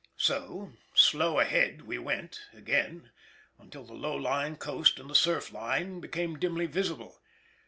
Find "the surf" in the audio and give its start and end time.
5.07-5.53